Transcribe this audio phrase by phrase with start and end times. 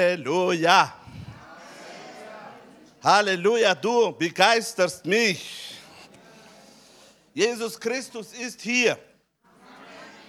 [0.00, 0.94] Halleluja.
[3.02, 5.76] Halleluja, du begeisterst mich.
[7.34, 8.98] Jesus Christus ist hier.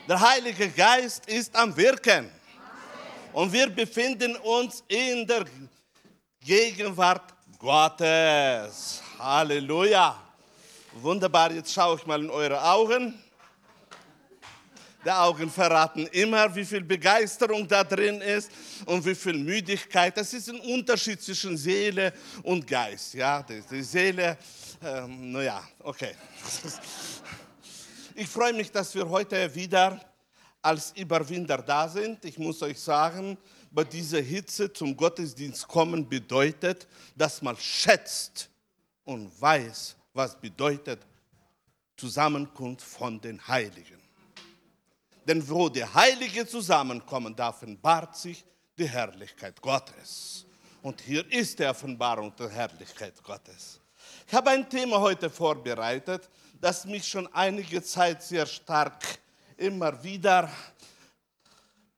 [0.10, 2.30] Der Heilige Geist ist am Wirken.
[3.32, 5.46] Und wir befinden uns in der
[6.42, 9.02] Gegenwart Gottes.
[9.18, 10.22] Halleluja.
[10.96, 13.18] Wunderbar, jetzt schaue ich mal in eure Augen.
[15.04, 18.52] Die Augen verraten immer, wie viel Begeisterung da drin ist
[18.86, 20.16] und wie viel Müdigkeit.
[20.16, 22.14] Das ist ein Unterschied zwischen Seele
[22.44, 23.16] und Geist.
[23.16, 24.38] Ja, die, Seele,
[24.84, 26.14] ähm, naja, okay.
[28.14, 30.00] Ich freue mich, dass wir heute wieder
[30.62, 32.24] als Überwinder da sind.
[32.24, 33.40] Ich muss euch sagen,
[33.72, 38.50] bei dieser Hitze zum Gottesdienst kommen bedeutet, dass man schätzt
[39.04, 41.00] und weiß, was bedeutet
[41.98, 44.01] Zusammenkunft von den Heiligen.
[45.32, 48.44] Denn wo die Heiligen zusammenkommen, da offenbart sich
[48.78, 50.46] die Herrlichkeit Gottes.
[50.82, 53.80] Und hier ist die Offenbarung der Herrlichkeit Gottes.
[54.28, 59.06] Ich habe ein Thema heute vorbereitet, das mich schon einige Zeit sehr stark
[59.56, 60.52] immer wieder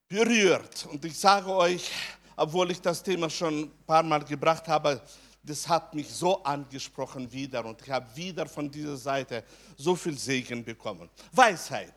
[0.08, 0.86] berührt.
[0.92, 1.90] Und ich sage euch,
[2.36, 5.02] obwohl ich das Thema schon ein paar Mal gebracht habe,
[5.42, 9.44] das hat mich so angesprochen wieder und ich habe wieder von dieser Seite
[9.76, 11.10] so viel Segen bekommen.
[11.32, 11.96] Weisheit.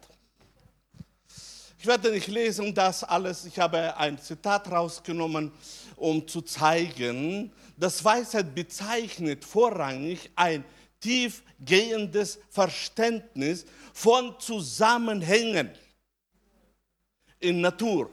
[1.78, 3.44] Ich werde nicht lesen das alles.
[3.44, 5.52] Ich habe ein Zitat rausgenommen,
[5.96, 10.64] um zu zeigen, dass Weisheit bezeichnet vorrangig ein
[11.00, 15.70] tiefgehendes Verständnis von Zusammenhängen
[17.40, 18.10] in Natur,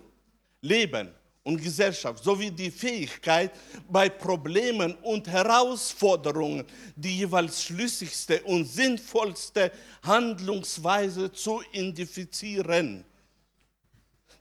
[0.61, 1.09] Leben
[1.44, 3.52] und Gesellschaft sowie die Fähigkeit,
[3.89, 6.66] bei Problemen und Herausforderungen
[6.97, 9.72] die jeweils schlüssigste und sinnvollste
[10.03, 13.06] Handlungsweise zu identifizieren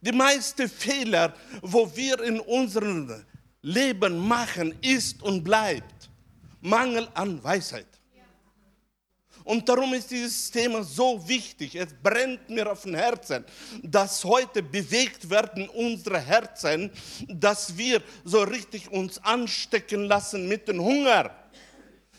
[0.03, 3.25] die meisten Fehler, wo wir in unserem
[3.62, 6.11] Leben machen, ist und bleibt
[6.61, 7.86] Mangel an Weisheit.
[9.44, 11.75] Und darum ist dieses Thema so wichtig.
[11.75, 13.44] Es brennt mir auf dem Herzen,
[13.82, 16.91] dass heute bewegt werden unsere Herzen,
[17.28, 21.31] dass wir so richtig uns anstecken lassen mit dem Hunger.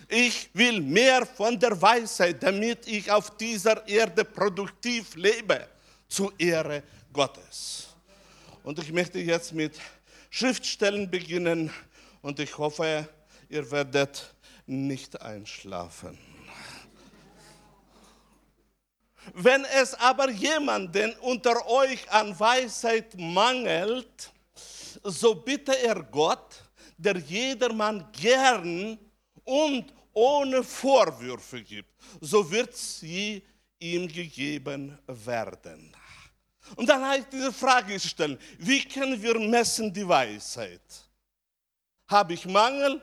[0.09, 5.67] Ich will mehr von der Weisheit, damit ich auf dieser Erde produktiv lebe,
[6.09, 7.87] zur Ehre Gottes.
[8.63, 9.79] Und ich möchte jetzt mit
[10.29, 11.71] Schriftstellen beginnen
[12.21, 13.07] und ich hoffe,
[13.49, 14.33] ihr werdet
[14.65, 16.17] nicht einschlafen.
[19.33, 24.31] Wenn es aber jemanden unter euch an Weisheit mangelt,
[25.03, 26.63] so bitte er Gott,
[26.97, 28.97] der jedermann gern
[29.43, 31.89] und ohne Vorwürfe gibt,
[32.21, 33.43] so wird sie
[33.79, 35.95] ihm gegeben werden.
[36.75, 40.81] Und dann habe ich diese Frage gestellt, wie können wir messen die Weisheit?
[42.07, 43.01] Habe ich Mangel?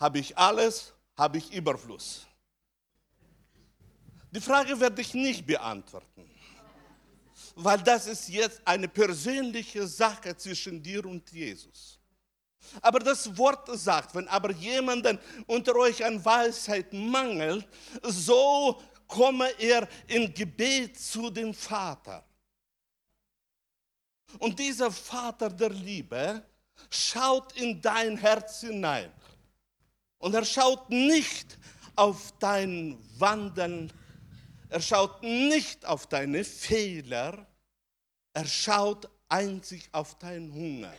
[0.00, 0.92] Habe ich alles?
[1.16, 2.26] Habe ich Überfluss?
[4.30, 6.28] Die Frage werde ich nicht beantworten,
[7.54, 12.00] weil das ist jetzt eine persönliche Sache zwischen dir und Jesus.
[12.80, 17.68] Aber das Wort sagt, wenn aber jemanden unter euch an Weisheit mangelt,
[18.02, 22.24] so komme er im Gebet zu dem Vater.
[24.38, 26.42] Und dieser Vater der Liebe
[26.90, 29.12] schaut in dein Herz hinein.
[30.18, 31.58] Und er schaut nicht
[31.96, 33.92] auf dein Wandeln,
[34.68, 37.46] er schaut nicht auf deine Fehler,
[38.32, 40.94] er schaut einzig auf deinen Hunger.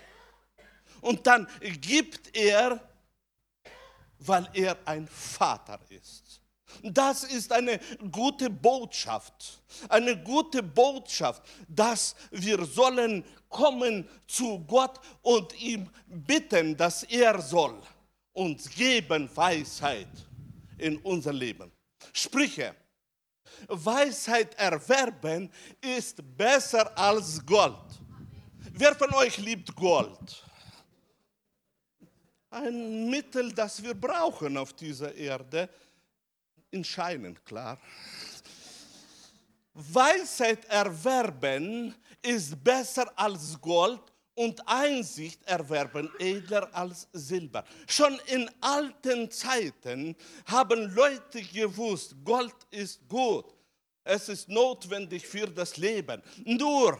[1.01, 2.79] Und dann gibt er,
[4.19, 6.41] weil er ein Vater ist.
[6.83, 7.79] Das ist eine
[8.11, 9.61] gute Botschaft.
[9.89, 17.81] Eine gute Botschaft, dass wir sollen kommen zu Gott und ihm bitten, dass er soll
[18.33, 20.09] uns geben Weisheit
[20.77, 21.71] in unser Leben.
[22.13, 22.75] Sprüche.
[23.67, 25.49] Weisheit erwerben
[25.79, 27.77] ist besser als Gold.
[28.73, 30.43] Wer von euch liebt Gold?
[32.49, 35.69] Ein Mittel, das wir brauchen auf dieser Erde
[36.75, 37.79] entscheidend, klar.
[39.73, 44.01] Weisheit erwerben ist besser als Gold
[44.35, 47.63] und Einsicht erwerben edler als Silber.
[47.87, 53.53] Schon in alten Zeiten haben Leute gewusst, Gold ist gut.
[54.03, 56.21] Es ist notwendig für das Leben.
[56.43, 56.99] Nur,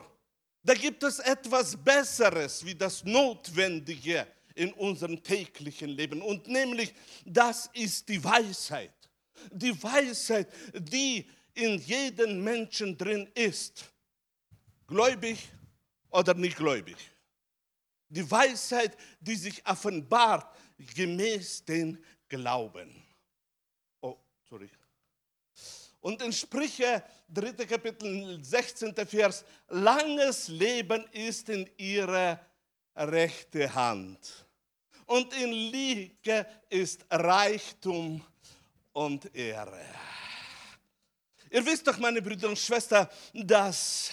[0.64, 4.26] da gibt es etwas Besseres wie das Notwendige
[4.56, 6.22] in unserem täglichen Leben.
[6.22, 6.94] Und nämlich,
[7.26, 8.95] das ist die Weisheit
[9.52, 13.86] die Weisheit, die in jedem Menschen drin ist.
[14.88, 15.50] Gläubig
[16.10, 16.98] oder nicht gläubig.
[18.10, 20.56] Die Weisheit, die sich offenbart
[20.96, 23.04] gemäß den Glauben.
[24.02, 24.18] Oh,
[24.48, 24.70] sorry.
[26.02, 27.66] Und in Sprüche, 3.
[27.66, 28.94] Kapitel, 16.
[29.08, 32.40] Vers, langes Leben ist in ihrer
[32.96, 34.46] rechte Hand.
[35.08, 38.24] Und in Liege ist Reichtum
[38.96, 39.86] und Ehre.
[41.52, 44.10] Ihr wisst doch, meine Brüder und Schwestern, dass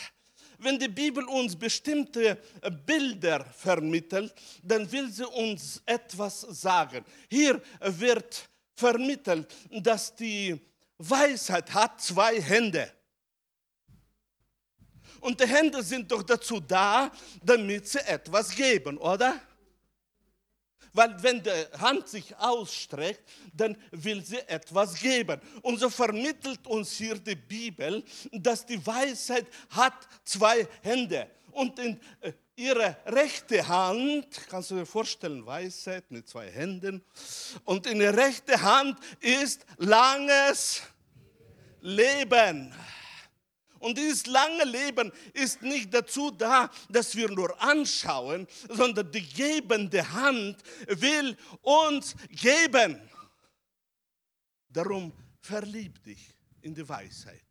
[0.59, 2.37] wenn die Bibel uns bestimmte
[2.85, 7.05] Bilder vermittelt, dann will sie uns etwas sagen.
[7.31, 10.61] Hier wird vermittelt, dass die
[10.99, 12.93] Weisheit hat zwei Hände.
[15.21, 17.11] Und die Hände sind doch dazu da,
[17.43, 19.41] damit sie etwas geben, oder?
[20.93, 23.23] Weil wenn die Hand sich ausstreckt,
[23.55, 25.41] dann will sie etwas geben.
[25.63, 29.95] Und so vermittelt uns hier die Bibel, dass die Weisheit hat
[30.25, 31.31] zwei Hände.
[31.53, 37.03] Und in äh, ihre rechte Hand, kannst du dir vorstellen, Weisheit mit zwei Händen,
[37.65, 40.83] und in der rechten Hand ist langes
[41.81, 42.73] Leben.
[43.83, 50.11] Und dieses lange Leben ist nicht dazu da, dass wir nur anschauen, sondern die gebende
[50.13, 53.01] Hand will uns geben.
[54.69, 57.43] Darum verlieb dich in die Weisheit.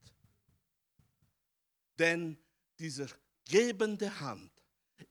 [1.99, 2.37] Denn
[2.79, 3.07] diese
[3.45, 4.51] gebende Hand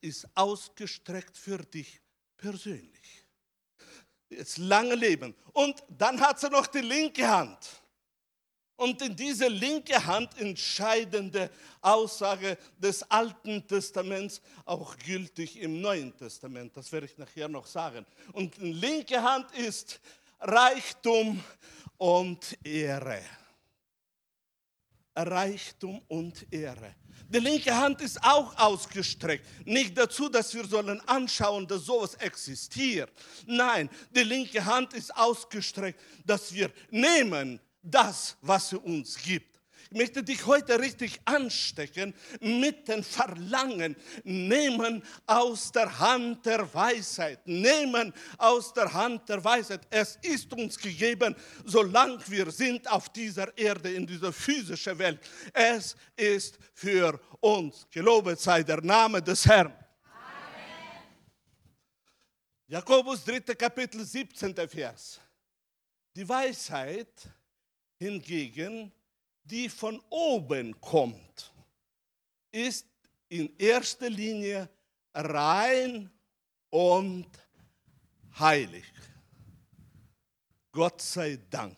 [0.00, 2.00] ist ausgestreckt für dich
[2.36, 3.26] persönlich.
[4.30, 5.34] Das lange Leben.
[5.52, 7.82] Und dann hat sie noch die linke Hand.
[8.80, 11.50] Und in diese linke Hand entscheidende
[11.82, 16.74] Aussage des Alten Testaments, auch gültig im Neuen Testament.
[16.74, 18.06] Das werde ich nachher noch sagen.
[18.32, 20.00] Und die linke Hand ist
[20.40, 21.44] Reichtum
[21.98, 23.20] und Ehre.
[25.14, 26.94] Reichtum und Ehre.
[27.28, 29.44] Die linke Hand ist auch ausgestreckt.
[29.66, 33.12] Nicht dazu, dass wir sollen anschauen, dass sowas existiert.
[33.44, 39.50] Nein, die linke Hand ist ausgestreckt, dass wir nehmen das, was er uns gibt.
[39.92, 47.44] Ich möchte dich heute richtig anstecken mit dem Verlangen, nehmen aus der Hand der Weisheit,
[47.44, 49.80] nehmen aus der Hand der Weisheit.
[49.90, 51.34] Es ist uns gegeben,
[51.64, 55.18] solange wir sind auf dieser Erde, in dieser physischen Welt.
[55.52, 57.84] Es ist für uns.
[57.90, 59.72] Gelobet sei der Name des Herrn.
[59.72, 61.02] Amen.
[62.68, 63.40] Jakobus 3.
[63.56, 64.54] Kapitel 17.
[64.68, 65.18] Vers.
[66.14, 67.28] Die Weisheit
[68.00, 68.90] hingegen,
[69.44, 71.52] die von oben kommt,
[72.50, 72.86] ist
[73.28, 74.68] in erster Linie
[75.14, 76.10] rein
[76.70, 77.28] und
[78.38, 78.86] heilig.
[80.72, 81.76] Gott sei Dank.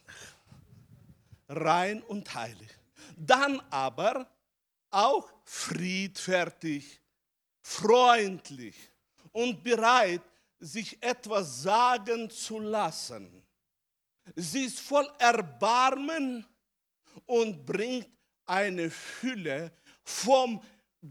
[1.49, 2.71] Rein und heilig.
[3.17, 4.31] Dann aber
[4.91, 7.01] auch friedfertig,
[7.61, 8.77] freundlich
[9.33, 10.23] und bereit,
[10.61, 13.42] sich etwas sagen zu lassen
[14.37, 16.47] Sie ist voll Erbarmen
[17.27, 18.09] und bringt
[18.47, 19.73] eine Fülle
[20.05, 20.63] vom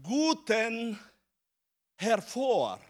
[0.02, 0.98] Guten
[1.96, 2.80] hervor.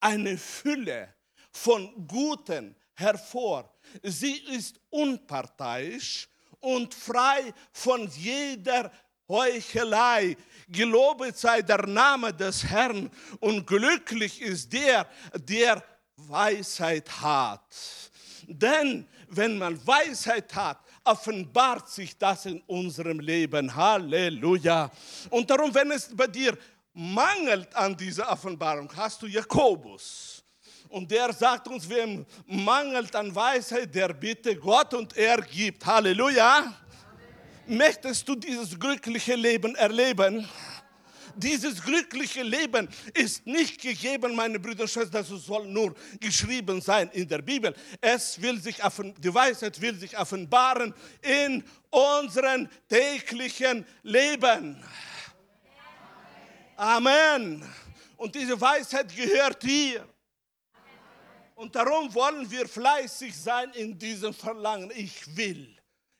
[0.00, 1.14] Eine Fülle
[1.50, 3.70] von Guten hervor.
[4.02, 6.28] Sie ist unparteiisch
[6.60, 8.90] und frei von jeder
[9.28, 10.36] Heuchelei.
[10.68, 13.10] Gelobet sei der Name des Herrn
[13.40, 15.82] und glücklich ist der, der
[16.16, 17.74] Weisheit hat.
[18.48, 23.74] Denn wenn man Weisheit hat, offenbart sich das in unserem Leben.
[23.74, 24.90] Halleluja.
[25.30, 26.56] Und darum, wenn es bei dir
[26.92, 30.42] mangelt an dieser Offenbarung, hast du Jakobus.
[30.88, 35.84] Und der sagt uns, wem mangelt an Weisheit, der bitte Gott und er gibt.
[35.84, 36.72] Halleluja.
[37.66, 40.48] Möchtest du dieses glückliche Leben erleben?
[41.36, 47.10] Dieses glückliche Leben ist nicht gegeben, meine Brüder und Schwestern, es soll nur geschrieben sein
[47.12, 47.74] in der Bibel.
[48.00, 48.76] Es will sich,
[49.18, 54.82] die Weisheit will sich offenbaren in unserem täglichen Leben.
[56.76, 57.68] Amen.
[58.16, 60.08] Und diese Weisheit gehört dir.
[61.54, 64.90] Und darum wollen wir fleißig sein in diesem Verlangen.
[64.96, 65.76] Ich will,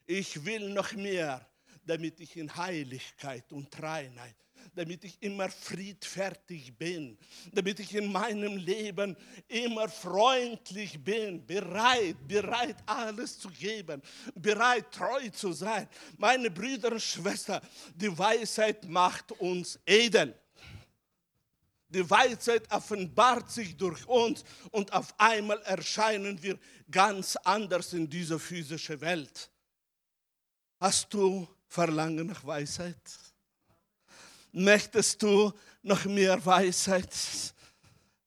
[0.07, 1.45] ich will noch mehr,
[1.85, 4.44] damit ich in Heiligkeit und Reinheit
[4.75, 7.17] damit ich immer friedfertig bin,
[7.53, 9.17] damit ich in meinem Leben
[9.49, 14.03] immer freundlich bin, bereit, bereit alles zu geben,
[14.35, 15.89] bereit treu zu sein.
[16.19, 17.61] Meine Brüder und Schwestern,
[17.95, 20.35] die Weisheit macht uns edel.
[21.89, 26.59] Die Weisheit offenbart sich durch uns und auf einmal erscheinen wir
[26.91, 29.49] ganz anders in dieser physischen Welt.
[30.81, 33.01] Hast du Verlangen nach Weisheit?
[34.57, 37.13] Möchtest du noch mehr Weisheit?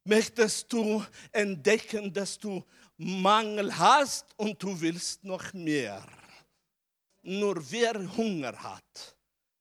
[0.03, 2.65] Möchtest du entdecken, dass du
[2.97, 6.05] Mangel hast und du willst noch mehr?
[7.21, 9.15] Nur wer Hunger hat,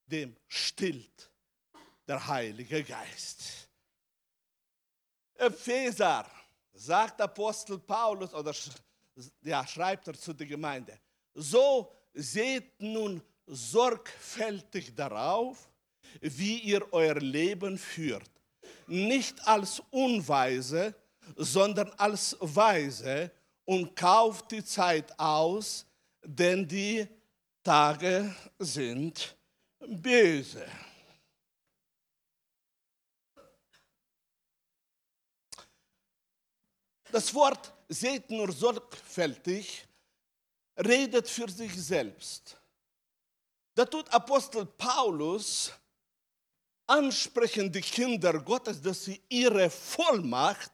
[0.06, 1.30] dem stillt
[2.04, 3.68] der Heilige Geist.
[5.37, 6.28] Epheser,
[6.73, 8.52] sagt Apostel Paulus, oder
[9.42, 10.99] ja, schreibt er zu der Gemeinde,
[11.32, 15.70] so seht nun sorgfältig darauf,
[16.20, 18.30] wie ihr euer Leben führt.
[18.87, 20.94] Nicht als Unweise,
[21.37, 23.30] sondern als Weise
[23.64, 25.87] und kauft die Zeit aus,
[26.23, 27.06] denn die
[27.62, 29.37] Tage sind
[29.80, 30.66] böse.
[37.11, 39.87] Das Wort seht nur sorgfältig,
[40.76, 42.56] redet für sich selbst.
[43.75, 45.73] Da tut Apostel Paulus
[46.87, 50.73] ansprechen die Kinder Gottes, dass sie ihre Vollmacht,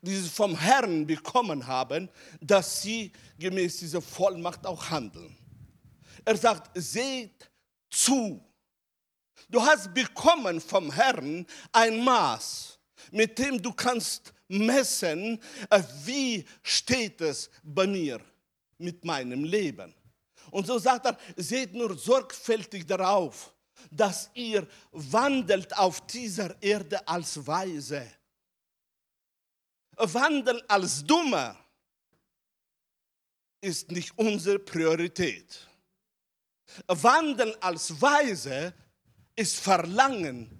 [0.00, 2.08] die sie vom Herrn bekommen haben,
[2.40, 5.36] dass sie gemäß dieser Vollmacht auch handeln.
[6.24, 7.50] Er sagt, seht
[7.90, 8.44] zu.
[9.48, 12.78] Du hast bekommen vom Herrn ein Maß,
[13.10, 15.40] mit dem du kannst messen,
[15.70, 18.20] äh, wie steht es bei mir
[18.78, 19.94] mit meinem Leben.
[20.50, 23.52] Und so sagt er, seht nur sorgfältig darauf,
[23.90, 28.06] dass ihr wandelt auf dieser Erde als Weise.
[29.96, 31.56] Wandeln als Dummer
[33.60, 35.68] ist nicht unsere Priorität.
[36.86, 38.72] Wandeln als Weise
[39.36, 40.59] ist Verlangen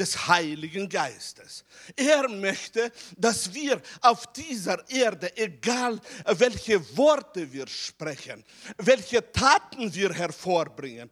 [0.00, 1.64] des Heiligen Geistes.
[1.94, 8.42] Er möchte, dass wir auf dieser Erde, egal welche Worte wir sprechen,
[8.78, 11.10] welche Taten wir hervorbringen,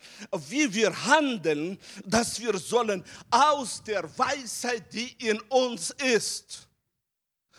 [0.49, 6.66] wie wir handeln, dass wir sollen aus der Weisheit, die in uns ist,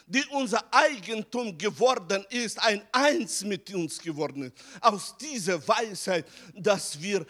[0.07, 6.99] die unser Eigentum geworden ist, ein Eins mit uns geworden ist, aus dieser Weisheit, dass
[6.99, 7.23] wir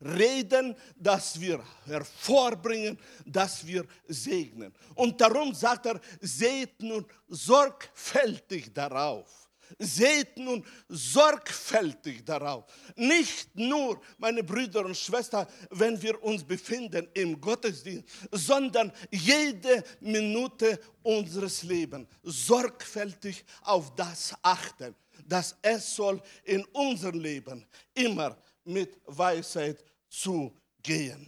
[0.00, 4.74] reden, dass wir hervorbringen, dass wir segnen.
[4.94, 9.42] Und darum sagt er, seht nun sorgfältig darauf.
[9.78, 12.64] Seht nun sorgfältig darauf.
[12.96, 20.78] Nicht nur, meine Brüder und Schwestern, wenn wir uns befinden im Gottesdienst, sondern jede Minute
[21.02, 24.94] unseres Lebens sorgfältig auf das achten,
[25.26, 27.64] dass es soll in unserem Leben
[27.94, 30.52] immer mit Weisheit zu
[30.82, 31.26] gehen.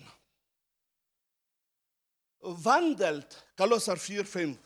[2.41, 4.59] Wandelt, Kolosser 4, 5,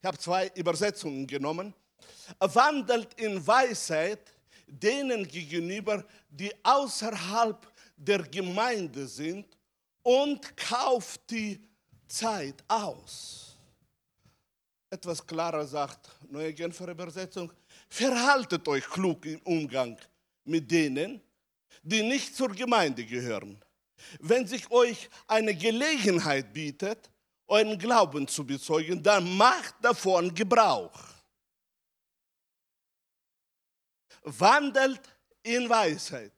[0.00, 1.72] ich habe zwei Übersetzungen genommen,
[2.38, 4.32] wandelt in Weisheit
[4.66, 9.46] denen gegenüber, die außerhalb der Gemeinde sind
[10.02, 11.60] und kauft die
[12.06, 13.56] Zeit aus.
[14.88, 17.52] Etwas klarer sagt Neue Genfer Übersetzung,
[17.88, 19.96] verhaltet euch klug im Umgang
[20.44, 21.20] mit denen,
[21.82, 23.62] die nicht zur Gemeinde gehören.
[24.20, 27.10] Wenn sich euch eine Gelegenheit bietet,
[27.46, 30.98] euren Glauben zu bezeugen, dann macht davon Gebrauch.
[34.22, 35.00] Wandelt
[35.42, 36.32] in Weisheit.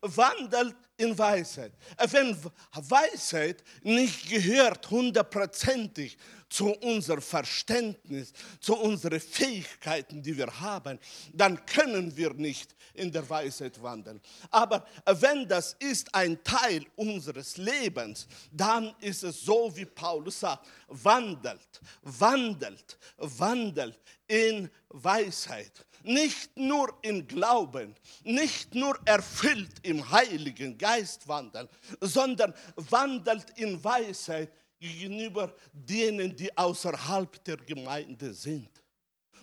[0.00, 1.72] Wandelt in Weisheit.
[2.10, 2.36] Wenn
[2.74, 6.16] Weisheit nicht gehört hundertprozentig
[6.48, 10.98] zu unserem Verständnis, zu unseren Fähigkeiten, die wir haben,
[11.32, 14.20] dann können wir nicht in der Weisheit wandeln.
[14.50, 14.86] Aber
[15.20, 21.80] wenn das ist ein Teil unseres Lebens, dann ist es so, wie Paulus sagt, wandelt,
[22.02, 23.98] wandelt, wandelt
[24.32, 25.86] in Weisheit.
[26.04, 31.68] Nicht nur in Glauben, nicht nur erfüllt im Heiligen Geist wandeln,
[32.00, 38.70] sondern wandelt in Weisheit gegenüber denen, die außerhalb der Gemeinde sind.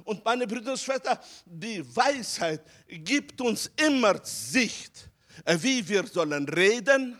[0.04, 5.08] Und meine Brüder und Schwestern, die Weisheit gibt uns immer Sicht,
[5.46, 7.20] wie wir sollen reden,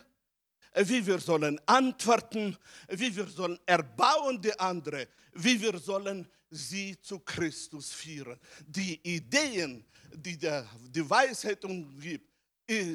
[0.74, 2.58] wie wir sollen antworten,
[2.88, 8.38] wie wir sollen erbauen die andere, wie wir sollen sie zu Christus führen.
[8.66, 12.28] Die Ideen, die der, die Weisheit umgibt,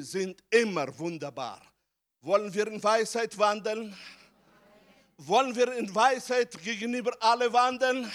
[0.00, 1.62] sind immer wunderbar.
[2.20, 3.96] Wollen wir in Weisheit wandeln?
[5.18, 8.10] Wollen wir in Weisheit gegenüber alle wandeln?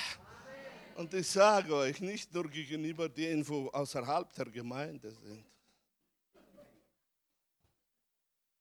[0.95, 5.45] Und ich sage euch, nicht nur gegenüber denen, die außerhalb der Gemeinde sind,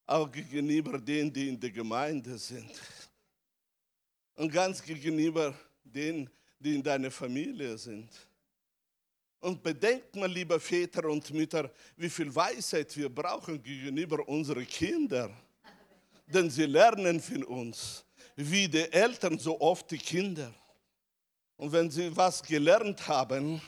[0.06, 2.70] auch gegenüber denen, die in der Gemeinde sind.
[4.34, 8.08] Und ganz gegenüber denen, die in deiner Familie sind.
[9.40, 15.34] Und bedenkt mal, liebe Väter und Mütter, wie viel Weisheit wir brauchen gegenüber unseren Kindern.
[16.26, 18.04] Denn sie lernen von uns
[18.36, 20.52] wie die Eltern so oft die Kinder.
[21.56, 23.60] Und wenn sie was gelernt haben,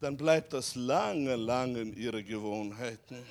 [0.00, 3.22] dann bleibt das lange, lange in ihre Gewohnheiten.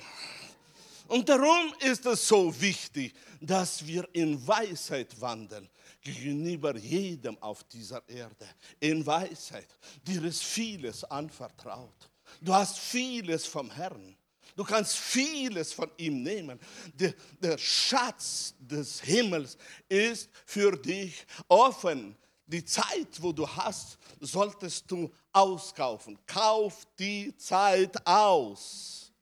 [1.06, 5.68] Und darum ist es so wichtig, dass wir in Weisheit wandeln
[6.04, 8.46] gegenüber jedem auf dieser Erde.
[8.78, 9.66] In Weisheit.
[10.06, 12.10] Dir ist vieles anvertraut.
[12.40, 14.16] Du hast vieles vom Herrn.
[14.54, 16.60] Du kannst vieles von ihm nehmen.
[16.92, 19.56] Der, der Schatz des Himmels
[19.88, 22.16] ist für dich offen.
[22.46, 26.18] Die Zeit, wo du hast, solltest du auskaufen.
[26.26, 29.12] Kauf die Zeit aus.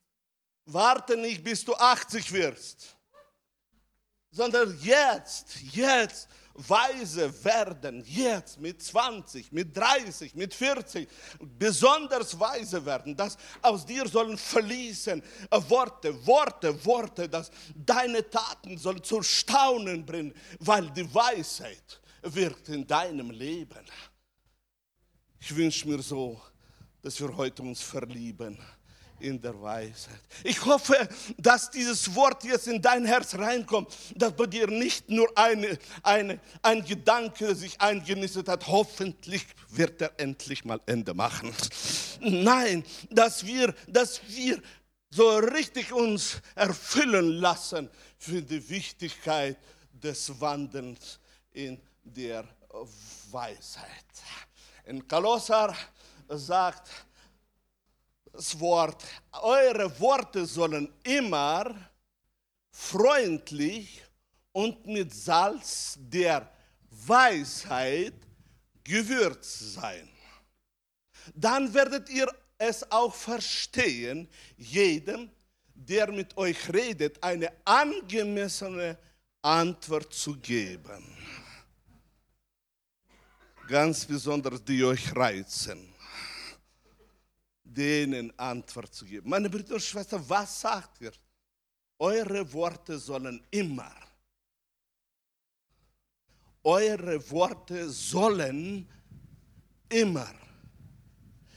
[0.66, 2.96] Warte nicht, bis du 80 wirst,
[4.30, 11.08] sondern jetzt, jetzt weise werden, jetzt mit 20, mit 30, mit 40,
[11.58, 15.22] besonders weise werden, dass aus dir sollen fließen
[15.68, 22.86] Worte, Worte, Worte, dass deine Taten sollen zu Staunen bringen, weil die Weisheit wirkt in
[22.86, 23.84] deinem Leben.
[25.40, 26.40] Ich wünsche mir so,
[27.02, 28.58] dass wir heute uns verlieben
[29.22, 30.20] in der Weisheit.
[30.42, 35.30] Ich hoffe, dass dieses Wort jetzt in dein Herz reinkommt, dass bei dir nicht nur
[35.36, 41.54] eine, eine, ein Gedanke sich eingenistet hat, hoffentlich wird er endlich mal Ende machen.
[42.20, 44.60] Nein, dass wir, dass wir
[45.10, 47.88] so richtig uns erfüllen lassen
[48.18, 49.56] für die Wichtigkeit
[49.92, 51.20] des Wandelns
[51.52, 52.44] in der
[53.30, 53.86] Weisheit.
[54.86, 55.76] In Kolosser
[56.28, 56.88] sagt
[58.58, 59.04] Wort,
[59.42, 61.74] eure Worte sollen immer
[62.70, 64.02] freundlich
[64.52, 66.50] und mit Salz der
[66.90, 68.14] Weisheit
[68.82, 70.08] gewürzt sein.
[71.34, 75.30] Dann werdet ihr es auch verstehen, jedem,
[75.74, 78.98] der mit euch redet, eine angemessene
[79.42, 81.16] Antwort zu geben.
[83.68, 85.91] Ganz besonders die euch reizen
[87.74, 89.28] denen Antwort zu geben.
[89.30, 91.12] Meine Brüder und Schwestern, was sagt ihr?
[91.98, 93.94] Eure Worte sollen immer,
[96.64, 98.88] eure Worte sollen
[99.88, 100.32] immer.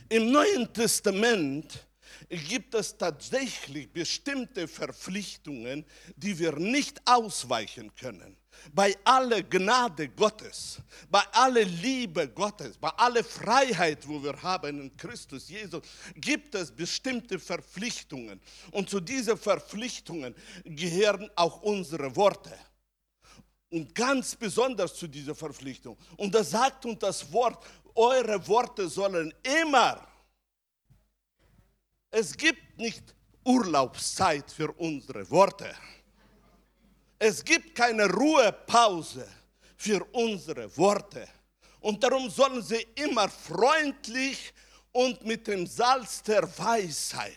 [0.10, 1.88] Im Neuen Testament
[2.30, 8.38] gibt es tatsächlich bestimmte Verpflichtungen, die wir nicht ausweichen können
[8.74, 14.98] bei aller Gnade Gottes, bei aller Liebe Gottes, bei aller Freiheit, wo wir haben in
[14.98, 15.82] Christus Jesus,
[16.16, 18.40] gibt es bestimmte Verpflichtungen.
[18.72, 22.58] Und zu diesen Verpflichtungen gehören auch unsere Worte.
[23.70, 25.98] Und ganz besonders zu dieser Verpflichtung.
[26.18, 27.64] Und da sagt uns das Wort,
[27.96, 30.08] eure Worte sollen immer,
[32.12, 35.74] es gibt nicht Urlaubszeit für unsere Worte.
[37.18, 39.28] Es gibt keine Ruhepause
[39.78, 41.28] für unsere Worte.
[41.80, 44.54] Und darum sollen sie immer freundlich
[44.92, 47.32] und mit dem Salz der Weisheit.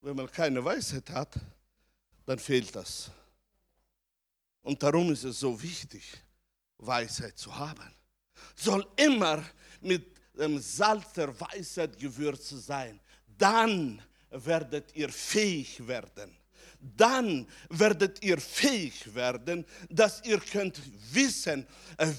[0.00, 1.34] Wenn man keine Weisheit hat,
[2.24, 3.10] dann fehlt das.
[4.62, 6.04] Und darum ist es so wichtig,
[6.78, 7.92] Weisheit zu haben.
[8.54, 9.44] Soll immer
[9.80, 13.00] mit dem Salz der Weisheit gewürzt sein.
[13.26, 16.36] Dann werdet ihr fähig werden
[16.96, 20.80] dann werdet ihr fähig werden, dass ihr könnt
[21.12, 21.66] wissen,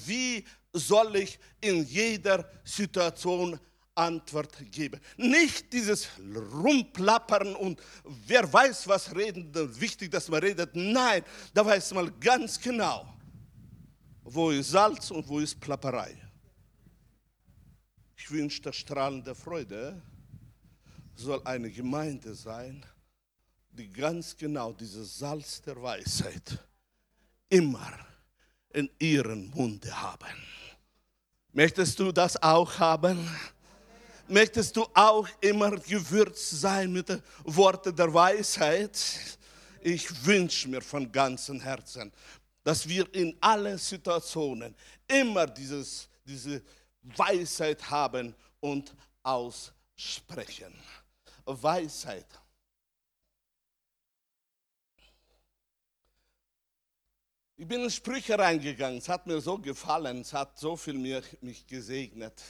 [0.06, 3.58] wie soll ich in jeder Situation
[3.98, 5.00] Antwort geben.
[5.16, 6.08] Nicht dieses
[6.52, 7.80] Rumplappern und
[8.26, 10.70] wer weiß, was reden, wichtig, dass man redet.
[10.74, 13.12] Nein, da weiß man ganz genau,
[14.22, 16.16] wo ist Salz und wo ist Plapperei.
[18.16, 20.00] Ich wünsche, der strahlende Freude
[21.16, 22.84] soll eine Gemeinde sein,
[23.78, 26.58] die ganz genau dieses Salz der Weisheit
[27.48, 27.92] immer
[28.70, 30.36] in ihren Munde haben.
[31.52, 33.30] Möchtest du das auch haben?
[34.26, 38.98] Möchtest du auch immer gewürzt sein mit den Worten der Weisheit?
[39.80, 42.12] Ich wünsche mir von ganzem Herzen,
[42.64, 44.74] dass wir in allen Situationen
[45.06, 46.60] immer dieses, diese
[47.02, 50.74] Weisheit haben und aussprechen.
[51.46, 52.26] Weisheit
[57.60, 61.20] Ich bin in Sprüche reingegangen, es hat mir so gefallen, es hat so viel mir,
[61.40, 62.40] mich gesegnet.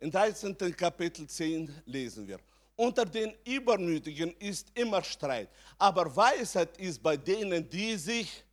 [0.00, 0.56] In 13.
[0.76, 2.40] Kapitel 10 lesen wir,
[2.74, 8.44] unter den Übermütigen ist immer Streit, aber Weisheit ist bei denen, die sich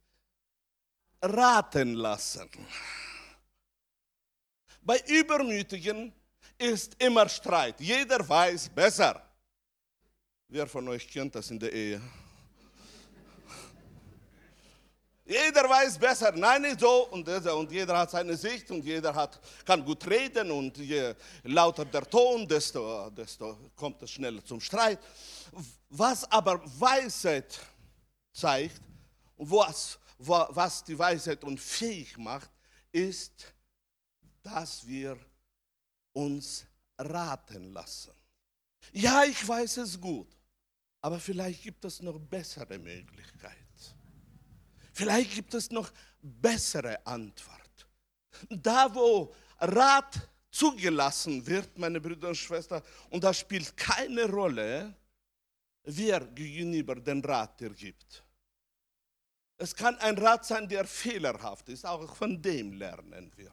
[1.19, 2.47] raten lassen.
[4.83, 6.13] Bei Übermütigen
[6.59, 7.81] ist immer Streit.
[7.81, 9.27] Jeder weiß besser.
[10.47, 11.99] Wer von euch kennt das in der Ehe?
[15.27, 17.07] Jeder weiß besser, nein, nicht so.
[17.09, 20.49] Und, und jeder hat seine Sicht und jeder hat, kann gut reden.
[20.51, 21.13] Und je
[21.43, 24.99] lauter der Ton, desto, desto kommt es schneller zum Streit.
[25.89, 27.59] Was aber Weisheit
[28.31, 28.81] zeigt,
[29.35, 32.49] was, was die Weisheit uns fähig macht,
[32.93, 33.53] ist,
[34.41, 35.17] dass wir
[36.13, 36.65] uns
[36.97, 38.13] raten lassen.
[38.93, 40.29] Ja, ich weiß es gut,
[41.01, 43.66] aber vielleicht gibt es noch bessere Möglichkeiten.
[44.97, 47.87] Vielleicht gibt es noch bessere Antwort.
[48.49, 52.81] Da, wo Rat zugelassen wird, meine Brüder und Schwestern,
[53.11, 54.95] und da spielt keine Rolle,
[55.83, 58.23] wer gegenüber den Rat dir gibt.
[59.57, 63.51] Es kann ein Rat sein, der fehlerhaft ist, auch von dem lernen wir.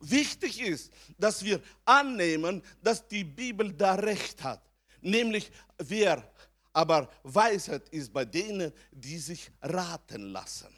[0.00, 4.68] Wichtig ist, dass wir annehmen, dass die Bibel da recht hat.
[5.00, 6.31] Nämlich, wer
[6.72, 10.68] aber Weisheit ist bei denen, die sich raten lassen.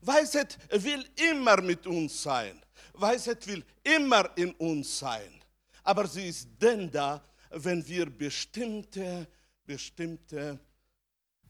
[0.00, 2.60] Weisheit will immer mit uns sein.
[2.94, 5.40] Weisheit will immer in uns sein.
[5.82, 9.26] Aber sie ist denn da, wenn wir bestimmte,
[9.64, 10.58] bestimmte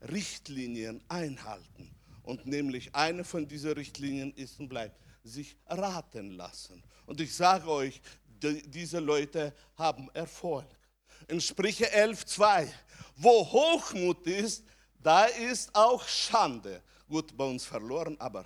[0.00, 1.94] Richtlinien einhalten.
[2.22, 6.82] Und nämlich eine von diesen Richtlinien ist und bleibt, sich raten lassen.
[7.04, 10.66] Und ich sage euch, die, diese Leute haben Erfolg.
[11.28, 12.72] In Sprüche 11, 2
[13.16, 14.64] wo Hochmut ist,
[14.98, 16.82] da ist auch Schande.
[17.08, 18.44] Gut, bei uns verloren, aber,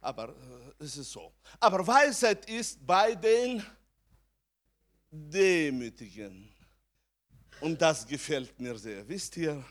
[0.00, 1.32] aber äh, es ist so.
[1.60, 3.64] Aber Weisheit ist bei den
[5.10, 6.52] Demütigen.
[7.60, 9.06] Und das gefällt mir sehr.
[9.08, 9.64] Wisst ihr,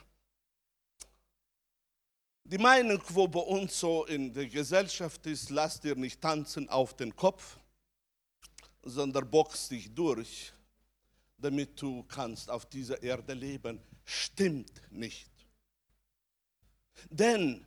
[2.44, 6.96] die Meinung, wo bei uns so in der Gesellschaft ist, lass dir nicht tanzen auf
[6.96, 7.58] den Kopf,
[8.84, 10.52] sondern box dich durch,
[11.38, 15.32] damit du kannst auf dieser Erde leben stimmt nicht.
[17.10, 17.66] Denn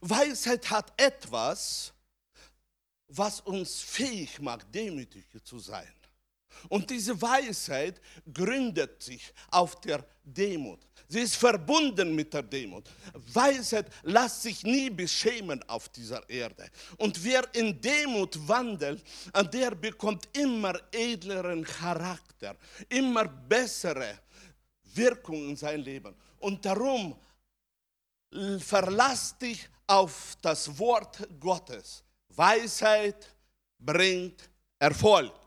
[0.00, 1.92] Weisheit hat etwas,
[3.08, 5.92] was uns fähig macht, demütig zu sein.
[6.68, 8.00] Und diese Weisheit
[8.32, 10.80] gründet sich auf der Demut.
[11.08, 12.88] Sie ist verbunden mit der Demut.
[13.32, 16.70] Weisheit lässt sich nie beschämen auf dieser Erde.
[16.96, 19.02] Und wer in Demut wandelt,
[19.52, 22.56] der bekommt immer edleren Charakter,
[22.88, 24.18] immer bessere
[24.94, 26.14] Wirkung in sein Leben.
[26.38, 27.14] Und darum
[28.58, 32.02] verlass dich auf das Wort Gottes.
[32.30, 33.28] Weisheit
[33.78, 35.43] bringt Erfolg.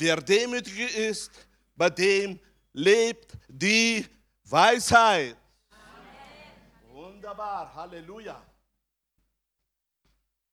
[0.00, 1.32] Wer demütig ist,
[1.74, 2.38] bei dem
[2.72, 4.06] lebt die
[4.44, 5.36] Weisheit.
[5.70, 6.94] Amen.
[6.94, 8.40] Wunderbar, Halleluja.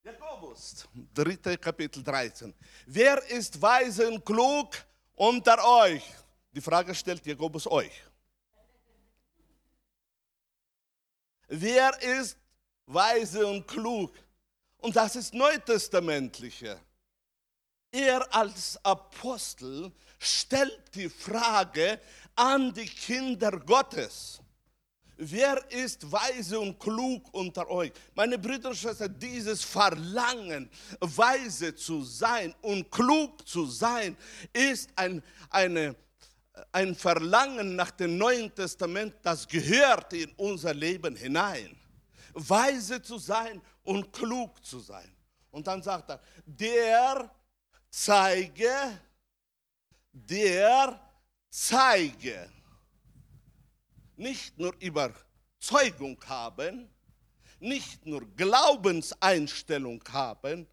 [0.04, 2.54] Jakobus, dritte Kapitel 13.
[2.88, 4.70] Wer ist weise und klug
[5.14, 6.04] unter euch?
[6.52, 8.04] Die Frage stellt Jakobus euch.
[11.48, 12.36] Wer ist
[12.88, 14.12] weise und klug?
[14.78, 16.80] Und das ist neutestamentliche.
[17.96, 22.02] Er als Apostel stellt die Frage
[22.36, 24.42] an die Kinder Gottes.
[25.16, 27.94] Wer ist weise und klug unter euch?
[28.14, 34.18] Meine Brüder und Schwestern, dieses Verlangen, weise zu sein und klug zu sein,
[34.52, 35.96] ist ein, eine
[36.74, 41.78] ein Verlangen nach dem Neuen Testament, das gehört in unser Leben hinein.
[42.34, 45.16] Weise zu sein und klug zu sein.
[45.52, 47.32] Und dann sagt er, der
[47.96, 49.00] zeige,
[50.12, 51.00] der
[51.50, 52.52] zeige.
[54.18, 56.90] Nicht nur Überzeugung haben,
[57.60, 60.68] nicht nur Glaubenseinstellung haben,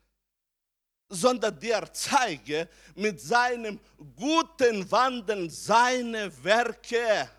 [1.08, 3.78] sondern der zeige mit seinem
[4.16, 7.30] guten Wandeln seine Werke.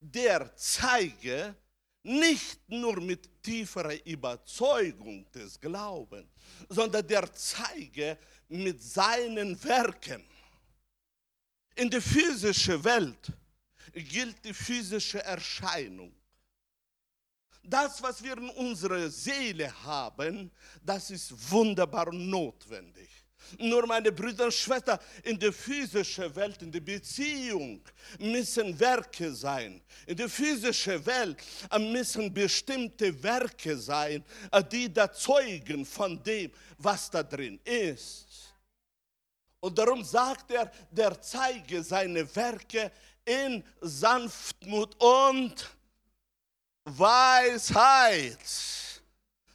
[0.00, 1.54] Der zeige
[2.02, 6.28] nicht nur mit tieferer Überzeugung des Glaubens,
[6.68, 10.24] sondern der zeige mit seinen Werken.
[11.74, 13.32] In der physischen Welt
[13.92, 16.14] gilt die physische Erscheinung.
[17.62, 20.50] Das, was wir in unserer Seele haben,
[20.82, 23.19] das ist wunderbar notwendig.
[23.58, 27.80] Nur meine Brüder und Schwestern, in der physischen Welt, in der Beziehung
[28.18, 29.80] müssen Werke sein.
[30.06, 31.38] In der physischen Welt
[31.78, 34.24] müssen bestimmte Werke sein,
[34.70, 38.26] die da zeugen von dem, was da drin ist.
[39.60, 42.90] Und darum sagt er, der zeige seine Werke
[43.24, 45.70] in Sanftmut und
[46.84, 48.38] Weisheit.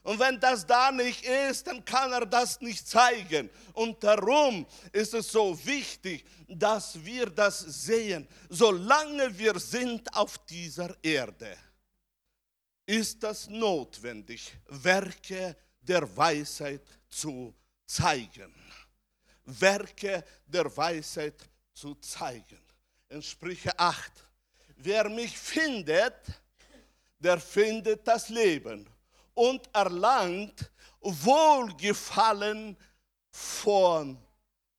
[0.06, 3.50] Und wenn das da nicht ist, dann kann er das nicht zeigen.
[3.74, 10.96] Und darum ist es so wichtig, dass wir das sehen, solange wir sind auf dieser
[11.04, 11.58] Erde.
[12.86, 18.54] ist es notwendig, Werke der Weisheit zu zeigen.
[19.44, 22.62] Werke der Weisheit zu zeigen.
[23.10, 24.12] In Sprüche 8.
[24.76, 26.14] Wer mich findet,
[27.18, 28.88] der findet das Leben
[29.36, 30.72] und erlangt
[31.02, 32.76] Wohlgefallen
[33.30, 34.18] von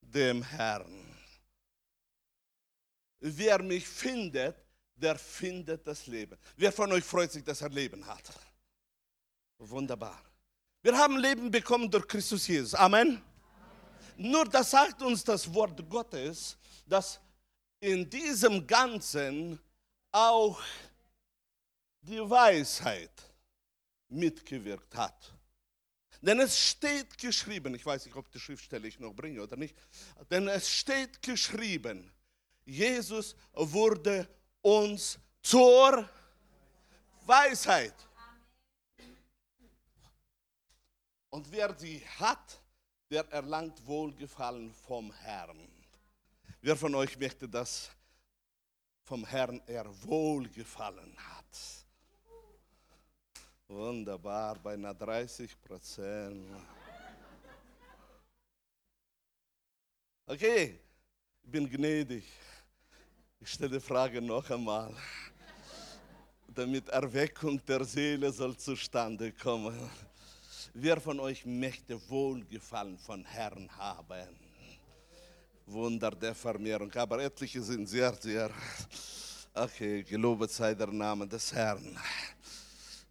[0.01, 1.07] dem Herrn.
[3.21, 4.57] Wer mich findet,
[4.95, 6.37] der findet das Leben.
[6.57, 8.25] Wer von euch freut sich, dass er Leben hat?
[9.59, 10.21] Wunderbar.
[10.83, 12.75] Wir haben Leben bekommen durch Christus Jesus.
[12.75, 13.23] Amen.
[14.17, 17.21] Nur das sagt uns das Wort Gottes, dass
[17.81, 19.61] in diesem Ganzen
[20.11, 20.61] auch
[22.01, 23.11] die Weisheit
[24.09, 25.33] mitgewirkt hat.
[26.21, 29.77] Denn es steht geschrieben, ich weiß nicht, ob die Schriftstelle ich noch bringe oder nicht,
[30.31, 32.13] denn es steht geschrieben,
[32.65, 34.29] Jesus wurde
[34.63, 36.09] uns zur
[37.27, 37.95] Weisheit.
[41.31, 42.61] Und wer sie hat,
[43.11, 45.69] der erlangt Wohlgefallen vom Herrn.
[46.61, 47.91] Wer von euch möchte, dass
[49.05, 51.86] vom Herrn er Wohlgefallen hat?
[53.69, 56.47] Wunderbar, beinahe 30 Prozent.
[60.25, 60.79] Okay,
[61.43, 62.25] ich bin gnädig.
[63.41, 64.95] Ich stelle die Frage noch einmal,
[66.47, 69.91] damit Erweckung der Seele soll zustande kommen.
[70.73, 74.29] Wer von euch möchte Wohlgefallen von Herrn haben?
[75.67, 76.93] Wunder der Vermehrung.
[76.95, 78.51] Aber etliche sind sehr, sehr.
[79.53, 81.99] Okay, gelobet sei der Name des Herrn.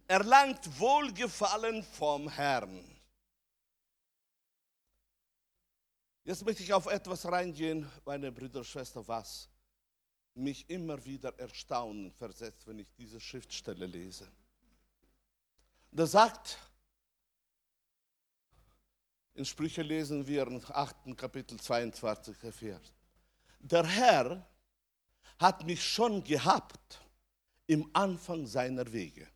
[0.08, 2.84] Erlangt Wohlgefallen vom Herrn.
[6.22, 9.48] Jetzt möchte ich auf etwas reingehen, meine Brüder und Schwestern, was
[10.34, 14.30] mich immer wieder erstaunen versetzt, wenn ich diese Schriftstelle lese.
[15.90, 16.58] Da sagt,
[19.34, 21.16] in Sprüche lesen wir im 8.
[21.16, 22.92] Kapitel 22, Vers.
[23.58, 24.46] Der Herr
[25.38, 27.00] hat mich schon gehabt
[27.66, 29.28] im Anfang seiner Wege.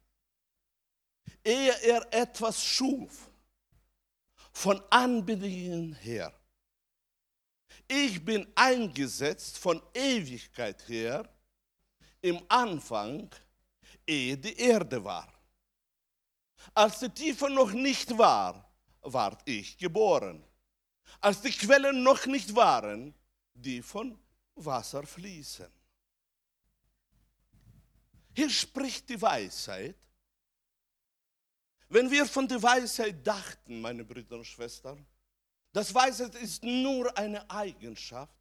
[1.45, 3.31] Ehe er etwas schuf,
[4.53, 6.33] von Anbedingungen her
[7.93, 11.29] ich bin eingesetzt von Ewigkeit her
[12.21, 13.29] im Anfang,
[14.07, 15.29] ehe die Erde war.
[16.73, 20.45] Als die Tiefe noch nicht war, ward ich geboren.
[21.21, 23.13] Als die Quellen noch nicht waren,
[23.55, 24.17] die von
[24.55, 25.67] Wasser fließen.
[28.37, 29.97] Hier spricht die Weisheit.
[31.91, 35.05] Wenn wir von der Weisheit dachten, meine Brüder und Schwestern,
[35.73, 38.35] das Weisheit ist nur eine Eigenschaft.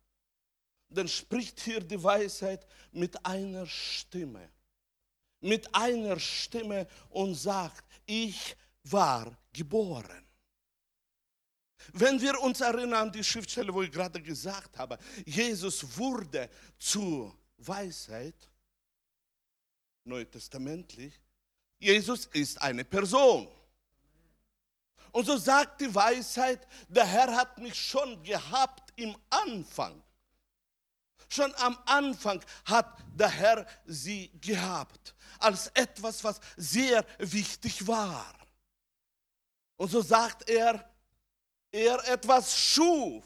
[0.88, 4.50] Dann spricht hier die Weisheit mit einer Stimme.
[5.42, 10.26] Mit einer Stimme und sagt, ich war geboren.
[11.94, 17.36] Wenn wir uns erinnern an die Schriftstelle, wo ich gerade gesagt habe, Jesus wurde zur
[17.58, 18.36] Weisheit,
[20.04, 21.20] neutestamentlich,
[21.80, 23.48] Jesus ist eine Person.
[25.12, 30.04] Und so sagt die Weisheit, der Herr hat mich schon gehabt im Anfang.
[31.30, 38.34] Schon am Anfang hat der Herr sie gehabt, als etwas, was sehr wichtig war.
[39.78, 40.84] Und so sagt er,
[41.72, 43.24] er etwas schuf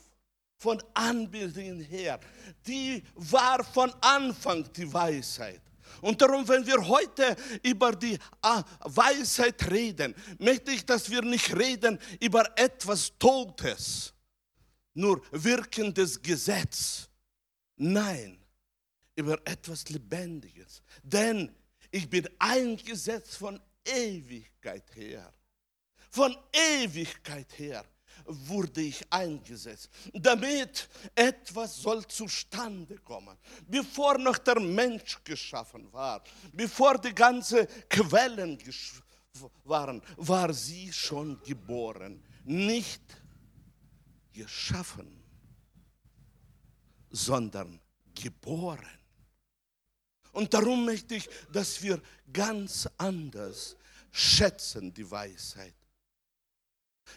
[0.58, 2.20] von Anbildungen her.
[2.68, 5.62] Die war von Anfang die Weisheit.
[6.02, 11.56] Und darum, wenn wir heute über die ah, Weisheit reden, möchte ich, dass wir nicht
[11.56, 14.14] reden über etwas Totes,
[14.94, 17.10] nur wirkendes Gesetz.
[17.76, 18.38] Nein,
[19.16, 20.82] über etwas Lebendiges.
[21.02, 21.54] Denn
[21.92, 25.32] ich bin eingesetzt von Ewigkeit her.
[26.10, 27.84] Von Ewigkeit her
[28.26, 33.38] wurde ich eingesetzt, damit etwas soll zustande kommen.
[33.68, 38.58] Bevor noch der Mensch geschaffen war, bevor die ganzen Quellen
[39.64, 43.02] waren, war sie schon geboren, nicht
[44.32, 45.24] geschaffen,
[47.10, 47.80] sondern
[48.14, 49.00] geboren.
[50.34, 53.76] Und darum möchte ich, dass wir ganz anders
[54.12, 55.76] schätzen die Weisheit.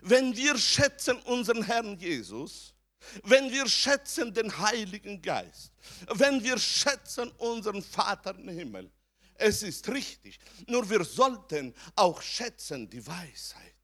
[0.02, 2.74] Wenn wir schätzen unseren Herrn Jesus,
[3.22, 5.72] wenn wir schätzen den Heiligen Geist,
[6.08, 8.90] wenn wir schätzen unseren Vater im Himmel,
[9.38, 10.38] es ist richtig.
[10.66, 13.74] Nur wir sollten auch schätzen die Weisheit.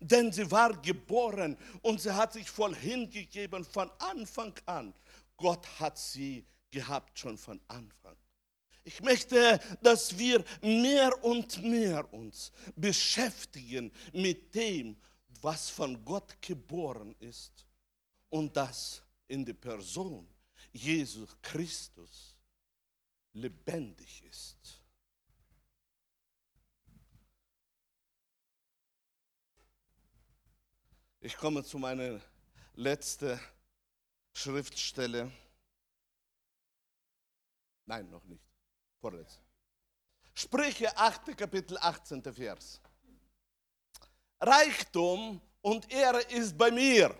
[0.00, 4.94] Denn sie war geboren und sie hat sich voll hingegeben von Anfang an.
[5.36, 8.16] Gott hat sie gehabt schon von Anfang.
[8.84, 14.96] Ich möchte, dass wir mehr und mehr uns beschäftigen mit dem,
[15.42, 17.66] was von Gott geboren ist
[18.28, 20.28] und das in der Person
[20.72, 22.36] Jesus Christus
[23.32, 24.82] lebendig ist.
[31.20, 32.20] Ich komme zu meiner
[32.74, 33.38] letzten
[34.32, 35.30] Schriftstelle.
[37.86, 38.44] Nein, noch nicht.
[39.00, 39.40] Vorletzt.
[40.34, 41.36] Sprüche 8.
[41.36, 42.22] Kapitel 18.
[42.32, 42.80] Vers.
[44.40, 47.14] Reichtum und Ehre ist bei mir,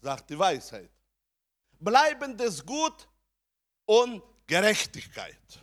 [0.00, 0.90] sagt die Weisheit.
[1.78, 3.08] Bleibendes Gut
[3.86, 5.60] und Gerechtigkeit.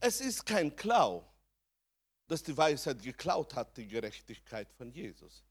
[0.00, 1.26] Es ist kein Klau,
[2.26, 5.45] dass die Weisheit geklaut hat, die Gerechtigkeit von Jesus.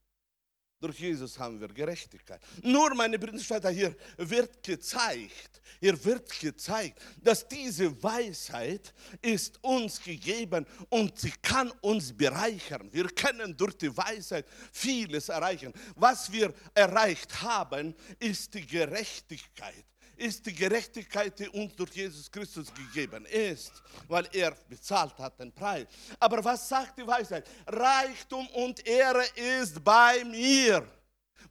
[0.80, 2.42] Durch Jesus haben wir Gerechtigkeit.
[2.62, 9.58] Nur, meine Brüder und Schwestern, hier wird gezeigt, hier wird gezeigt, dass diese Weisheit ist
[9.64, 12.90] uns gegeben und sie kann uns bereichern.
[12.92, 15.72] Wir können durch die Weisheit vieles erreichen.
[15.96, 19.86] Was wir erreicht haben, ist die Gerechtigkeit
[20.18, 23.72] ist die Gerechtigkeit, die uns durch Jesus Christus gegeben ist,
[24.08, 25.88] weil er bezahlt hat den Preis.
[26.20, 27.48] Aber was sagt die Weisheit?
[27.68, 30.88] Reichtum und Ehre ist bei mir.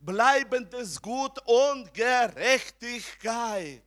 [0.00, 3.83] Bleibendes Gut und Gerechtigkeit.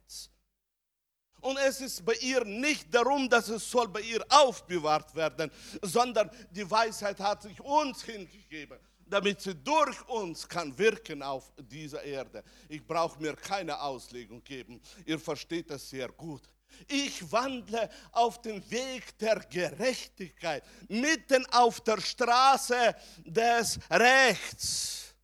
[1.42, 6.30] Und es ist bei ihr nicht darum, dass es soll bei ihr aufbewahrt werden, sondern
[6.52, 12.44] die Weisheit hat sich uns hingegeben damit sie durch uns kann wirken auf dieser Erde.
[12.70, 14.82] Ich brauche mir keine Auslegung geben.
[15.06, 16.44] Ihr versteht das sehr gut.
[16.88, 25.16] Ich wandle auf den Weg der Gerechtigkeit, mitten auf der Straße des Rechts.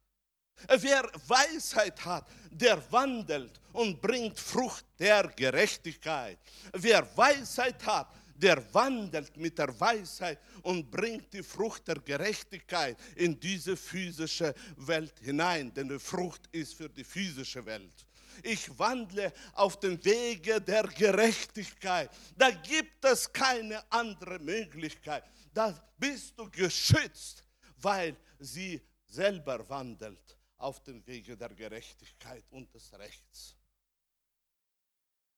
[0.67, 6.39] Wer Weisheit hat, der wandelt und bringt Frucht der Gerechtigkeit.
[6.72, 13.39] Wer Weisheit hat, der wandelt mit der Weisheit und bringt die Frucht der Gerechtigkeit in
[13.39, 18.06] diese physische Welt hinein, denn die Frucht ist für die physische Welt.
[18.41, 22.10] Ich wandle auf dem Wege der Gerechtigkeit.
[22.36, 25.24] Da gibt es keine andere Möglichkeit.
[25.54, 27.43] Da bist du geschützt,
[27.78, 33.56] weil sie selber wandelt auf dem Wege der Gerechtigkeit und des Rechts.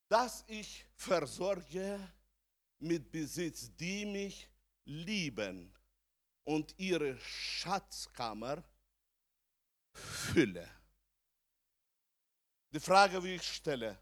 [0.07, 1.99] Dass ich versorge
[2.79, 4.49] mit Besitz, die mich
[4.85, 5.73] lieben
[6.43, 8.63] und ihre Schatzkammer
[9.91, 10.69] fülle.
[12.71, 13.97] Die Frage, wie ich stelle,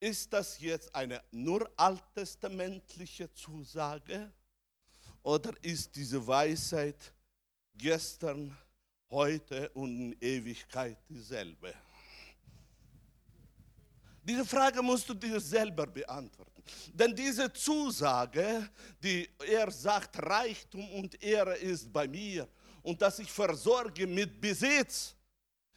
[0.00, 4.32] ist das jetzt eine nur alttestamentliche Zusage
[5.22, 7.12] oder ist diese Weisheit
[7.74, 8.56] gestern,
[9.10, 11.74] heute und in Ewigkeit dieselbe?
[14.22, 16.49] Diese Frage musst du dir selber beantworten.
[16.92, 18.68] Denn diese Zusage,
[19.02, 22.48] die er sagt, Reichtum und Ehre ist bei mir
[22.82, 25.14] und dass ich versorge mit Besitz,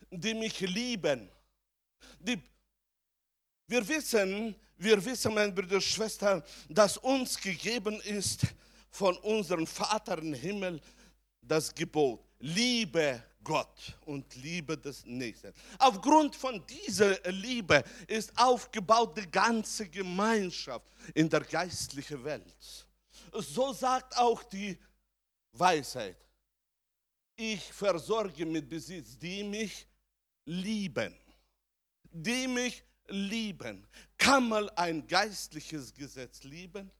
[0.09, 1.29] die mich lieben.
[2.19, 2.41] Die,
[3.67, 8.41] wir wissen, wir wissen, meine Brüder und Schwestern, dass uns gegeben ist
[8.89, 10.79] von unserem Vater im Himmel
[11.41, 15.53] das Gebot, liebe Gott und Liebe des Nächsten.
[15.79, 22.87] Aufgrund von dieser Liebe ist aufgebaut die ganze Gemeinschaft in der geistlichen Welt.
[23.33, 24.77] So sagt auch die
[25.51, 26.17] Weisheit.
[27.35, 29.87] Ich versorge mit Besitz, die mich
[30.45, 31.15] lieben.
[32.11, 33.87] Die mich lieben.
[34.17, 36.91] Kann man ein geistliches Gesetz lieben?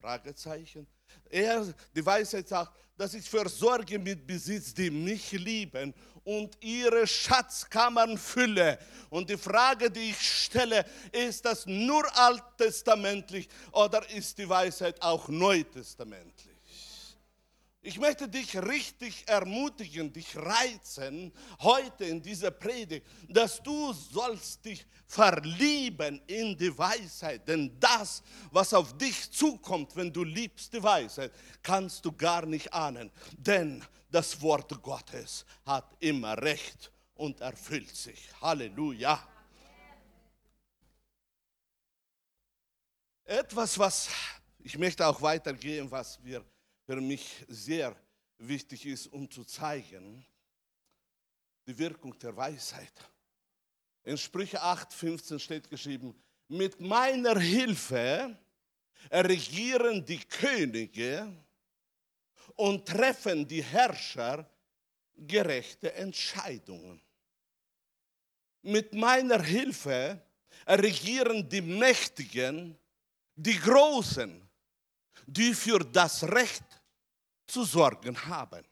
[0.00, 0.86] Fragezeichen.
[1.28, 8.18] Er, die Weisheit sagt, dass ich versorge mit Besitz, die mich lieben und ihre Schatzkammern
[8.18, 8.78] fülle.
[9.10, 15.28] Und die Frage, die ich stelle, ist das nur alttestamentlich oder ist die Weisheit auch
[15.28, 16.47] neutestamentlich?
[17.88, 24.84] Ich möchte dich richtig ermutigen, dich reizen heute in dieser Predigt, dass du sollst dich
[25.06, 27.48] verlieben in die Weisheit.
[27.48, 31.32] Denn das, was auf dich zukommt, wenn du liebst die Weisheit,
[31.62, 33.10] kannst du gar nicht ahnen.
[33.38, 38.28] Denn das Wort Gottes hat immer Recht und erfüllt sich.
[38.42, 39.18] Halleluja.
[43.24, 44.10] Etwas, was
[44.58, 46.44] ich möchte auch weitergehen, was wir
[46.88, 47.94] für mich sehr
[48.38, 50.24] wichtig ist, um zu zeigen,
[51.66, 52.94] die Wirkung der Weisheit.
[54.04, 56.18] In Sprüche 8, 15 steht geschrieben,
[56.48, 58.34] mit meiner Hilfe
[59.10, 61.30] regieren die Könige
[62.54, 64.50] und treffen die Herrscher
[65.14, 67.02] gerechte Entscheidungen.
[68.62, 70.22] Mit meiner Hilfe
[70.66, 72.78] regieren die Mächtigen
[73.34, 74.48] die Großen,
[75.26, 76.77] die für das Recht
[77.48, 78.64] zu sorgen haben.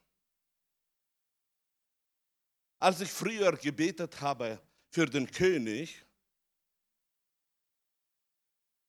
[2.78, 4.60] Als ich früher gebetet habe
[4.90, 6.04] für den König,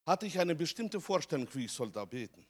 [0.05, 2.45] hatte ich eine bestimmte Vorstellung, wie ich soll da beten.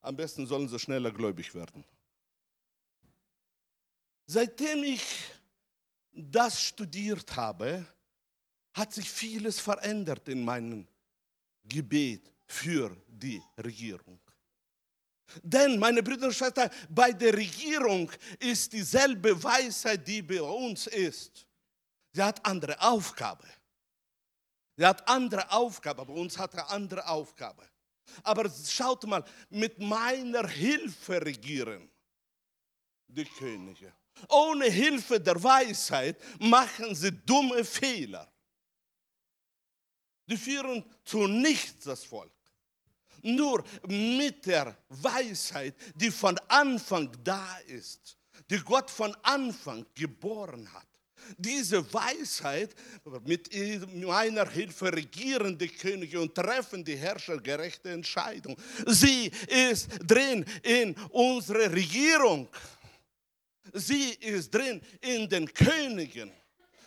[0.00, 1.84] Am besten sollen sie schneller gläubig werden.
[4.26, 5.04] Seitdem ich
[6.12, 7.86] das studiert habe,
[8.72, 10.86] hat sich vieles verändert in meinem
[11.64, 14.20] Gebet für die Regierung.
[15.42, 21.46] Denn, meine Brüder und Schwestern, bei der Regierung ist dieselbe Weisheit, die bei uns ist.
[22.12, 23.46] Sie hat andere Aufgabe.
[24.76, 27.68] Sie hat andere Aufgabe, bei uns hat er andere Aufgabe.
[28.22, 31.90] Aber schaut mal, mit meiner Hilfe regieren
[33.08, 33.92] die Könige.
[34.28, 38.30] Ohne Hilfe der Weisheit machen sie dumme Fehler.
[40.26, 42.32] Die führen zu nichts das Volk.
[43.26, 48.16] Nur mit der Weisheit, die von Anfang da ist,
[48.48, 50.86] die Gott von Anfang geboren hat.
[51.36, 52.74] Diese Weisheit,
[53.24, 53.50] mit
[53.96, 58.56] meiner Hilfe regieren die Könige und treffen die Herrscher gerechte Entscheidungen.
[58.86, 62.48] Sie ist drin in unserer Regierung.
[63.72, 66.30] Sie ist drin in den Königen.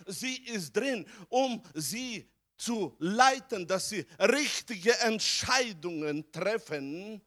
[0.08, 2.26] Sie ist drin, um sie
[2.60, 7.22] zu leiten, dass sie richtige Entscheidungen treffen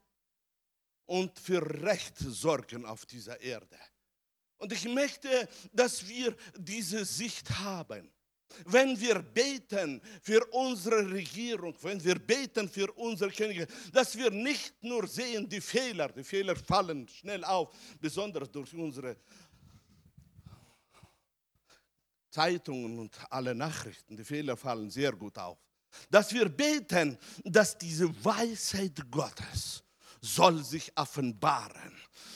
[1.06, 3.78] und für Recht sorgen auf dieser Erde.
[4.58, 8.12] Und ich möchte, dass wir diese Sicht haben.
[8.66, 14.74] Wenn wir beten für unsere Regierung, wenn wir beten für unsere Könige, dass wir nicht
[14.82, 19.16] nur sehen die Fehler, die Fehler fallen schnell auf, besonders durch unsere
[22.32, 25.58] Zeitungen und alle Nachrichten, die Fehler fallen sehr gut auf.
[26.10, 29.84] Dass wir beten, dass diese Weisheit Gottes
[30.22, 31.92] soll sich offenbaren.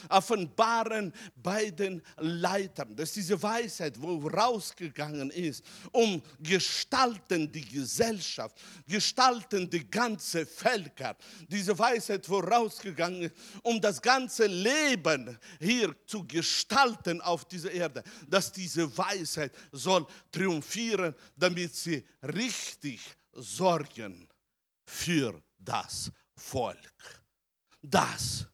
[0.09, 2.95] Offenbaren bei den Leitern.
[2.97, 8.57] Dass diese Weisheit, wo rausgegangen ist, um gestalten die Gesellschaft,
[8.87, 11.17] gestalten die ganze Völker.
[11.49, 18.03] Diese Weisheit, wo rausgegangen ist, um das ganze Leben hier zu gestalten auf dieser Erde.
[18.29, 23.01] Dass diese Weisheit soll triumphieren, damit sie richtig
[23.33, 24.29] sorgen
[24.85, 27.26] für das Volk.
[27.89, 28.47] Das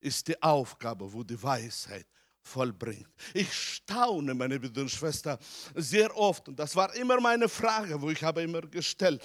[0.00, 2.06] ist die Aufgabe, wo die Weisheit
[2.42, 3.08] vollbringt.
[3.34, 5.38] Ich staune, meine Brüder und Schwestern,
[5.74, 9.22] sehr oft, und das war immer meine Frage, wo ich habe immer gestellt,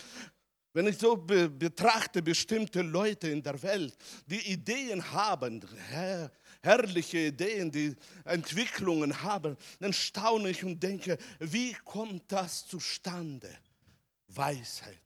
[0.73, 3.95] wenn ich so be betrachte bestimmte Leute in der Welt,
[4.27, 7.95] die Ideen haben, her herrliche Ideen, die
[8.25, 13.49] Entwicklungen haben, dann staune ich und denke, wie kommt das zustande?
[14.27, 14.99] Weisheit.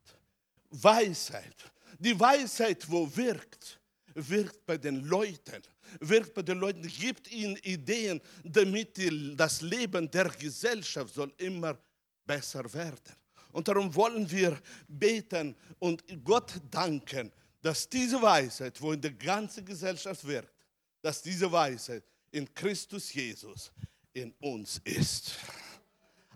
[0.71, 1.55] Weisheit.
[1.99, 3.78] Die Weisheit, wo wirkt
[4.27, 5.61] wirkt bei den Leuten,
[5.99, 11.77] wirkt bei den Leuten, gibt ihnen Ideen, damit die, das Leben der Gesellschaft soll immer
[12.25, 13.15] besser werden.
[13.51, 19.65] Und darum wollen wir beten und Gott danken, dass diese Weisheit, wo in der ganzen
[19.65, 20.53] Gesellschaft wirkt,
[21.01, 23.71] dass diese Weisheit in Christus Jesus
[24.13, 25.35] in uns ist.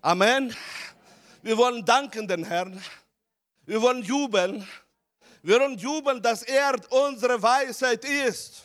[0.02, 0.56] Amen.
[1.42, 2.82] Wir wollen danken den Herrn.
[3.66, 4.68] Wir wollen jubeln.
[5.46, 8.64] Wir jubeln, dass er unsere Weisheit ist.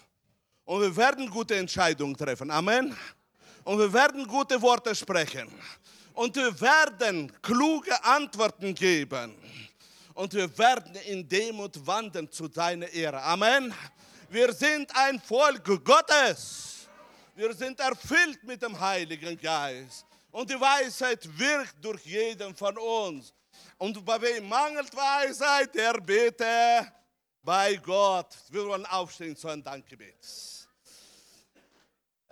[0.64, 2.52] Und wir werden gute Entscheidungen treffen.
[2.52, 2.96] Amen.
[3.64, 5.50] Und wir werden gute Worte sprechen.
[6.14, 9.34] Und wir werden kluge Antworten geben.
[10.14, 13.20] Und wir werden in Demut wandeln zu deiner Ehre.
[13.22, 13.74] Amen.
[14.28, 16.86] Wir sind ein Volk Gottes.
[17.34, 20.06] Wir sind erfüllt mit dem Heiligen Geist.
[20.30, 23.34] Und die Weisheit wirkt durch jeden von uns.
[23.78, 26.92] Und bei wem mangelt Weisheit, der bete
[27.42, 28.36] bei Gott.
[28.50, 30.57] Wir wollen aufstehen zu einem Dankgebet.